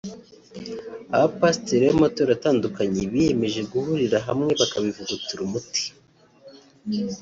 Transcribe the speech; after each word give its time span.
abapasiteri 1.15 1.83
b’amatorero 1.89 2.31
atandukanye 2.37 3.01
biyemeje 3.11 3.61
guhurira 3.71 4.17
hamwe 4.27 4.51
bakabivugutira 4.59 5.41
umuti 5.47 5.83